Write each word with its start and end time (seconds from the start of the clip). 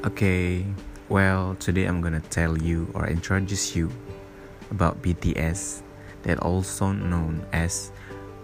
Okay, 0.00 0.64
well, 1.12 1.60
today 1.60 1.84
I'm 1.84 2.00
gonna 2.00 2.24
tell 2.32 2.56
you 2.56 2.88
or 2.96 3.04
introduce 3.04 3.76
you 3.76 3.92
about 4.72 4.96
BTS, 5.04 5.84
that 6.24 6.40
also 6.40 6.88
known 6.88 7.44
as 7.52 7.92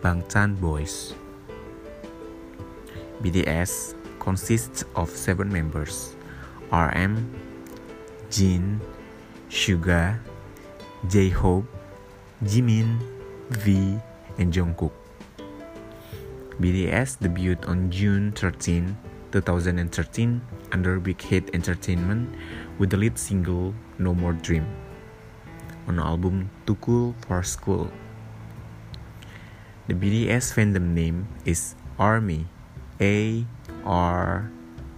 Bangtan 0.04 0.60
Boys. 0.60 1.16
BTS 3.24 3.96
consists 4.20 4.84
of 4.92 5.08
seven 5.08 5.48
members: 5.48 6.12
RM, 6.68 7.24
Jin, 8.28 8.76
Suga, 9.48 10.20
J-Hope, 11.08 11.64
Jimin, 12.44 13.00
V, 13.64 13.96
and 14.36 14.52
Jungkook. 14.52 14.92
BTS 16.60 17.16
debuted 17.16 17.64
on 17.64 17.88
June 17.88 18.28
13, 18.36 18.92
2013 19.36 20.40
under 20.72 20.96
Big 20.96 21.20
Hit 21.20 21.52
Entertainment 21.52 22.32
with 22.80 22.88
the 22.88 22.96
lead 22.96 23.18
single 23.20 23.74
No 24.00 24.14
More 24.14 24.32
Dream 24.32 24.64
on 25.84 26.00
album 26.00 26.48
Too 26.64 26.76
Cool 26.80 27.14
for 27.28 27.42
School. 27.44 27.92
The 29.88 29.94
BTS 29.94 30.56
fandom 30.56 30.96
name 30.96 31.28
is 31.44 31.76
ARMY. 32.00 32.48
A 32.96 33.44
R 33.84 34.50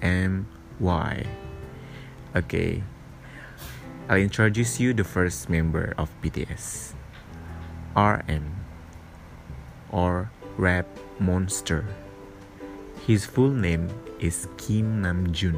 M 0.03 0.47
Y. 0.79 1.27
Okay. 2.37 2.85
I'll 4.09 4.23
introduce 4.23 4.79
you 4.79 4.95
the 4.95 5.03
first 5.03 5.51
member 5.51 5.99
of 5.99 6.15
BTS. 6.23 6.95
RM 7.99 8.55
or 9.91 10.31
Rap 10.57 10.87
Monster. 11.19 11.83
His 13.09 13.25
full 13.25 13.57
name 13.57 13.89
is 14.21 14.53
Kim 14.61 15.01
Namjoon. 15.01 15.57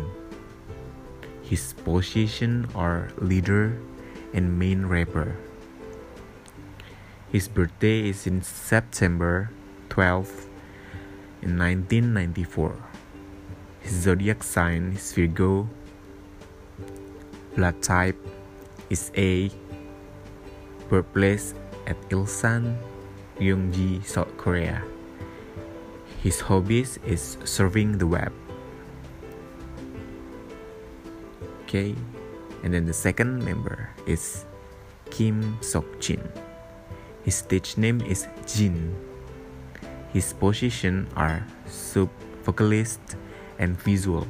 His 1.42 1.74
position 1.82 2.70
are 2.78 3.10
leader 3.18 3.74
and 4.30 4.54
main 4.54 4.86
rapper. 4.86 5.34
His 7.34 7.50
birthday 7.50 8.06
is 8.06 8.30
in 8.30 8.46
September 8.46 9.50
12 9.88 10.30
in 11.42 11.58
1994. 11.58 12.78
His 13.82 13.98
zodiac 13.98 14.46
sign 14.46 14.94
is 14.94 15.10
Virgo. 15.10 15.66
Blood 17.58 17.82
type 17.82 18.14
is 18.94 19.10
A. 19.18 19.50
Birthplace 20.86 21.58
at 21.90 21.98
Ilsan, 22.14 22.78
Gyeonggi, 23.42 24.06
South 24.06 24.30
Korea. 24.38 24.86
His 26.20 26.40
hobbies 26.40 27.00
is 27.06 27.40
surfing 27.48 27.98
the 27.98 28.06
web. 28.06 28.32
Okay, 31.64 31.96
and 32.62 32.74
then 32.74 32.84
the 32.84 32.92
second 32.92 33.40
member 33.44 33.88
is 34.04 34.44
Kim 35.08 35.56
Sok 35.64 35.86
Jin. 35.98 36.20
His 37.24 37.36
stage 37.36 37.76
name 37.76 38.00
is 38.04 38.28
Jin. 38.44 38.92
His 40.12 40.32
position 40.34 41.08
are 41.16 41.46
sub 41.64 42.10
vocalist 42.44 43.00
and 43.58 43.80
visual. 43.80 44.26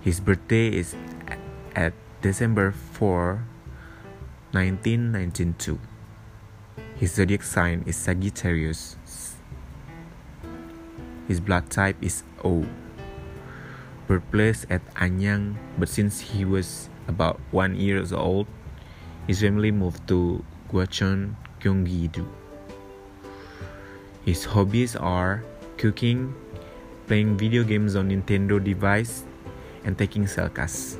His 0.00 0.18
birthday 0.18 0.74
is 0.74 0.96
at 1.76 1.92
December 2.22 2.72
4, 2.72 3.44
1992. 4.50 5.78
His 6.96 7.14
zodiac 7.14 7.42
sign 7.42 7.84
is 7.86 7.96
Sagittarius. 7.96 8.96
His 11.28 11.40
blood 11.40 11.70
type 11.70 11.96
is 12.02 12.22
O. 12.44 12.66
Birthplace 14.06 14.66
at 14.68 14.84
Anyang, 14.94 15.56
but 15.78 15.88
since 15.88 16.20
he 16.20 16.44
was 16.44 16.90
about 17.08 17.40
one 17.50 17.74
years 17.74 18.12
old, 18.12 18.46
his 19.26 19.40
family 19.40 19.70
moved 19.70 20.06
to 20.08 20.44
Gwacheon, 20.70 21.36
Gyeonggi-do. 21.60 22.28
His 24.24 24.44
hobbies 24.44 24.96
are 24.96 25.44
cooking, 25.78 26.34
playing 27.06 27.36
video 27.36 27.64
games 27.64 27.96
on 27.96 28.10
Nintendo 28.10 28.62
device, 28.62 29.24
and 29.84 29.96
taking 29.96 30.24
selkas. 30.24 30.98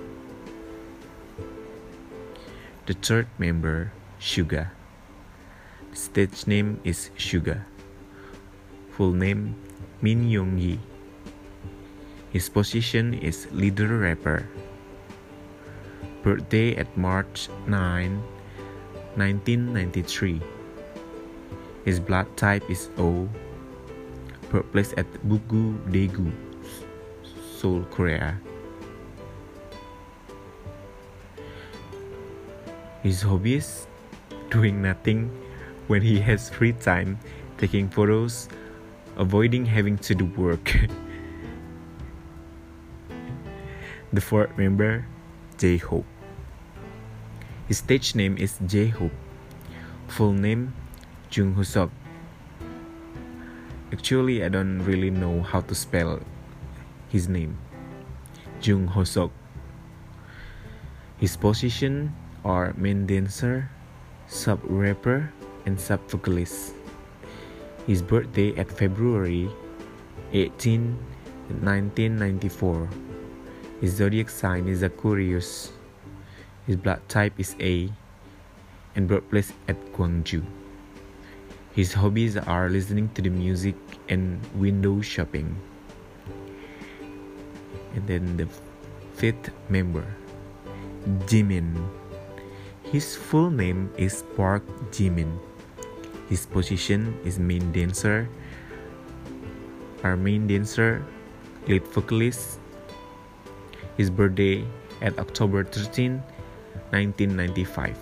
The 2.87 2.94
third 2.94 3.28
member, 3.38 3.93
Suga. 4.20 4.70
Stage 5.93 6.47
name 6.47 6.81
is 6.84 7.10
Suga. 7.16 7.65
Full 8.93 9.12
name 9.12 9.56
Min 10.04 10.28
Yoongi. 10.28 10.76
His 12.28 12.53
position 12.53 13.16
is 13.25 13.48
leader 13.56 14.04
rapper. 14.04 14.44
Birthday 16.20 16.76
at 16.76 16.92
March 16.92 17.48
9, 17.65 18.20
1993. 19.16 20.44
His 21.88 21.97
blood 21.97 22.28
type 22.37 22.69
is 22.69 22.93
O. 23.00 23.32
Birthplace 24.53 24.93
at 25.00 25.09
Bugu 25.25 25.81
Daegu, 25.88 26.28
Seoul, 27.56 27.88
Korea. 27.88 28.37
His 33.00 33.25
hobbies 33.25 33.88
doing 34.53 34.84
nothing 34.84 35.32
when 35.88 36.04
he 36.04 36.20
has 36.20 36.53
free 36.53 36.76
time, 36.76 37.16
taking 37.56 37.88
photos, 37.88 38.53
avoiding 39.16 39.66
having 39.66 39.98
to 39.98 40.14
do 40.14 40.25
work. 40.36 40.76
the 44.12 44.20
fourth 44.20 44.56
member, 44.56 45.06
J 45.58 45.76
Hope. 45.78 46.06
His 47.69 47.78
stage 47.78 48.14
name 48.14 48.36
is 48.36 48.58
J 48.66 48.88
Hope. 48.88 49.14
Full 50.08 50.32
name, 50.32 50.75
Jung 51.30 51.54
Hoseok. 51.54 51.91
Actually, 53.92 54.44
I 54.44 54.48
don't 54.48 54.84
really 54.84 55.10
know 55.10 55.42
how 55.42 55.60
to 55.62 55.75
spell 55.75 56.20
his 57.08 57.28
name. 57.28 57.58
Jung 58.60 58.88
Hoseok. 58.88 59.31
His 61.19 61.36
position 61.36 62.14
are 62.44 62.75
main 62.76 63.06
dancer, 63.06 63.70
sub 64.26 64.60
rapper, 64.64 65.32
and 65.64 65.81
sub 65.81 66.00
vocalist. 66.10 66.75
His 67.87 68.00
birthday 68.00 68.56
at 68.56 68.71
February 68.72 69.50
18, 70.33 70.97
1994. 71.61 72.89
His 73.81 73.97
zodiac 73.97 74.31
sign 74.31 74.69
is 74.69 74.83
Aquarius. 74.83 75.72
His 76.67 76.77
blood 76.77 77.06
type 77.09 77.34
is 77.37 77.55
A 77.61 77.93
and 78.97 79.06
birthplace 79.06 79.53
at 79.69 79.77
Gwangju. 79.93 80.43
His 81.75 81.93
hobbies 81.93 82.39
are 82.39 82.71
listening 82.71 83.11
to 83.15 83.21
the 83.21 83.28
music 83.28 83.77
and 84.09 84.41
window 84.55 85.03
shopping. 85.03 85.55
And 87.94 88.06
then 88.06 88.37
the 88.39 88.49
fifth 89.12 89.50
member, 89.69 90.06
Jimin. 91.27 91.77
His 92.84 93.15
full 93.15 93.50
name 93.50 93.93
is 93.99 94.25
Park 94.37 94.65
Jimin. 94.91 95.37
His 96.29 96.47
position 96.47 97.19
is 97.25 97.39
main 97.39 97.73
dancer. 97.73 98.29
Our 100.03 100.17
main 100.17 100.47
dancer, 100.47 101.05
lead 101.69 101.87
vocalist. 101.89 102.61
His 103.97 104.11
birthday 104.11 104.65
at 105.01 105.19
October 105.19 105.65
13, 105.65 106.23
1995. 106.91 107.97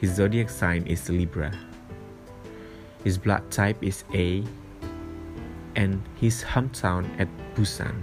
His 0.00 0.14
zodiac 0.14 0.50
sign 0.50 0.86
is 0.86 1.08
Libra. 1.08 1.52
His 3.04 3.16
blood 3.16 3.50
type 3.50 3.82
is 3.82 4.04
A, 4.14 4.44
and 5.74 6.02
his 6.20 6.44
hometown 6.44 7.08
at 7.18 7.28
Busan. 7.54 8.02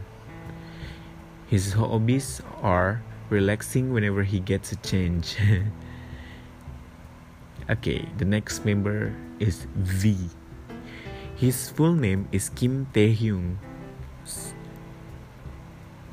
His 1.47 1.73
hobbies 1.73 2.41
are 2.61 3.01
relaxing 3.29 3.93
whenever 3.93 4.23
he 4.23 4.39
gets 4.39 4.71
a 4.71 4.75
change. 4.77 5.37
okay, 7.69 8.07
the 8.17 8.25
next 8.25 8.65
member 8.65 9.13
is 9.39 9.67
V. 9.75 10.17
His 11.35 11.69
full 11.69 11.93
name 11.93 12.27
is 12.31 12.49
Kim 12.49 12.87
Tae 12.93 13.13
Hyung. 13.13 13.57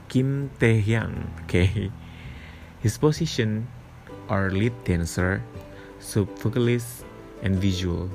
Kim 0.08 0.50
Tae. 0.60 0.84
Okay. 1.44 1.90
His 2.84 2.98
position 2.98 3.66
are 4.28 4.50
lead 4.50 4.76
dancer, 4.84 5.42
sub 5.98 6.28
vocalist, 6.38 7.08
and 7.42 7.56
visual. 7.56 8.10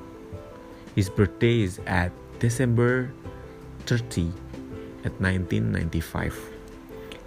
His 0.93 1.09
birthday 1.09 1.65
is 1.65 1.81
at 1.87 2.13
December 2.37 3.11
30 3.85 4.29
at 5.03 5.17
1995. 5.17 6.37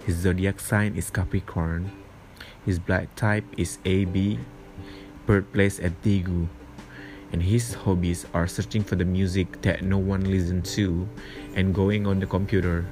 His 0.05 0.15
zodiac 0.23 0.59
sign 0.59 0.95
is 0.95 1.09
Capricorn. 1.09 1.91
His 2.65 2.79
blood 2.79 3.07
type 3.15 3.43
is 3.57 3.79
AB. 3.83 4.39
Birthplace 5.25 5.79
at 5.79 5.95
Daegu. 6.03 6.47
And 7.31 7.41
his 7.41 7.73
hobbies 7.73 8.27
are 8.33 8.45
searching 8.45 8.83
for 8.83 8.95
the 8.95 9.05
music 9.05 9.61
that 9.63 9.81
no 9.81 9.97
one 9.97 10.29
listens 10.29 10.75
to 10.75 11.09
and 11.55 11.73
going 11.73 12.05
on 12.05 12.19
the 12.19 12.27
computer. 12.27 12.85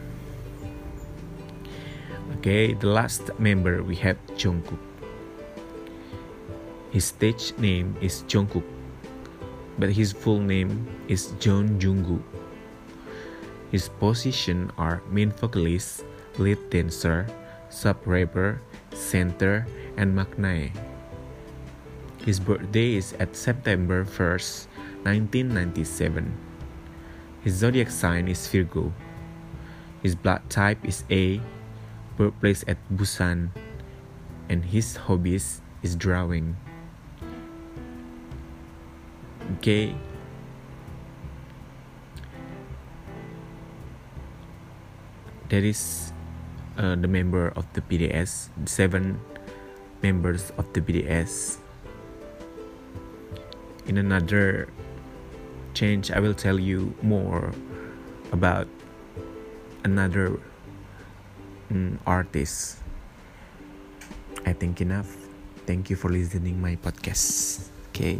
Okay, 2.39 2.73
the 2.73 2.87
last 2.87 3.29
member 3.37 3.83
we 3.83 3.95
have 4.01 4.17
Jungkook. 4.33 4.79
His 6.89 7.05
stage 7.05 7.53
name 7.59 7.95
is 8.01 8.23
Jungkook, 8.27 8.65
but 9.77 9.93
his 9.93 10.11
full 10.11 10.39
name 10.39 10.89
is 11.07 11.37
Jeon 11.37 11.79
Jungkook. 11.79 12.23
His 13.71 13.87
position 13.87 14.71
are 14.77 15.01
main 15.07 15.31
vocalist, 15.31 16.03
lead 16.39 16.57
dancer, 16.69 17.27
sub-rapper, 17.69 18.59
center, 18.91 19.67
and 19.95 20.17
maknae. 20.17 20.73
His 22.21 22.39
birthday 22.39 23.01
is 23.01 23.17
at 23.17 23.33
September 23.33 24.05
1st, 24.05 24.69
1997. 25.09 26.29
His 27.41 27.57
zodiac 27.57 27.89
sign 27.89 28.29
is 28.29 28.45
Virgo. 28.45 28.93
His 30.05 30.13
blood 30.13 30.45
type 30.45 30.77
is 30.85 31.01
A, 31.09 31.41
birthplace 32.17 32.63
at 32.69 32.77
Busan, 32.93 33.49
and 34.49 34.65
his 34.65 35.09
hobbies 35.09 35.65
is 35.81 35.97
drawing. 35.97 36.57
Okay. 39.57 39.97
That 45.49 45.65
is 45.65 46.13
uh, 46.77 46.93
the 47.01 47.09
member 47.09 47.49
of 47.57 47.65
the 47.73 47.81
BTS, 47.81 48.53
seven 48.69 49.17
members 50.05 50.53
of 50.61 50.69
the 50.73 50.81
BTS. 50.81 51.60
In 53.87 53.97
another 53.97 54.67
change, 55.73 56.11
I 56.11 56.19
will 56.19 56.33
tell 56.33 56.59
you 56.59 56.93
more 57.01 57.53
about 58.31 58.67
another 59.83 60.39
um, 61.69 61.99
artist. 62.05 62.77
I 64.45 64.53
think 64.53 64.81
enough. 64.81 65.15
Thank 65.65 65.89
you 65.89 65.95
for 65.95 66.09
listening 66.09 66.61
my 66.61 66.75
podcast. 66.75 67.69
Okay. 67.89 68.19